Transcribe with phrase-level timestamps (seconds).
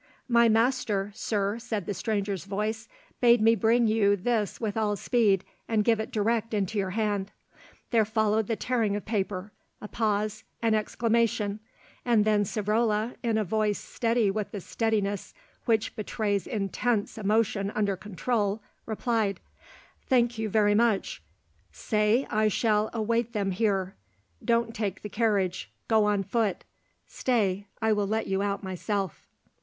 [0.27, 2.87] "My master, Sir," said a stranger's voice,
[3.19, 7.29] "bade me bring you this with all speed and give it direct into your hand."
[7.91, 11.59] There followed the tearing of paper, a pause, an exclamation,
[12.03, 15.35] and then Savrola, in a voice steady with the steadiness
[15.65, 19.39] which betrays intense emotion under control, replied:
[20.07, 21.21] "Thank you very much;
[21.71, 23.93] say I shall await them here.
[24.43, 26.63] Don't take the carriage; go on foot,
[27.05, 29.27] stay, I will let you out myself."